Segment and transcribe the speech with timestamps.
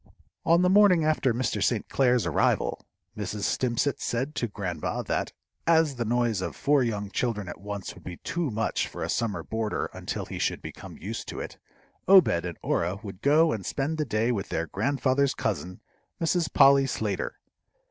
[0.47, 1.61] On the morning after Mr.
[1.63, 1.87] St.
[1.87, 3.41] Clair's arrival, Mrs.
[3.43, 5.31] Stimpcett said to grandma that,
[5.67, 9.09] as the noise of four young children at once would be too much for a
[9.09, 11.59] summer boarder until he should become used to it,
[12.07, 15.81] Obed and Orah would go and spend the day with their grandfather's cousin,
[16.19, 16.51] Mrs.
[16.51, 17.35] Polly Slater.